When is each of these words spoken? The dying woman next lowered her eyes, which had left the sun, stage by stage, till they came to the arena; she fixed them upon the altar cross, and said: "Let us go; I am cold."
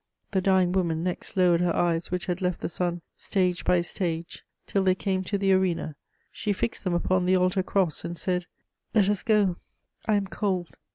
The 0.31 0.41
dying 0.41 0.71
woman 0.71 1.03
next 1.03 1.37
lowered 1.37 1.61
her 1.61 1.75
eyes, 1.75 2.09
which 2.09 2.25
had 2.25 2.41
left 2.41 2.61
the 2.61 2.69
sun, 2.69 3.03
stage 3.15 3.63
by 3.63 3.81
stage, 3.81 4.43
till 4.65 4.81
they 4.81 4.95
came 4.95 5.23
to 5.25 5.37
the 5.37 5.53
arena; 5.53 5.95
she 6.31 6.53
fixed 6.53 6.83
them 6.83 6.95
upon 6.95 7.27
the 7.27 7.37
altar 7.37 7.61
cross, 7.61 8.03
and 8.03 8.17
said: 8.17 8.47
"Let 8.95 9.09
us 9.09 9.21
go; 9.21 9.57
I 10.07 10.15
am 10.15 10.25
cold." 10.25 10.75